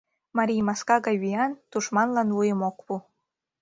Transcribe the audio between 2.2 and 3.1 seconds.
вуйым ок пу.